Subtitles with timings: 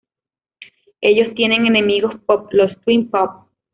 [1.01, 3.43] Ellos tienen enemigos pop, los "Twin Pop".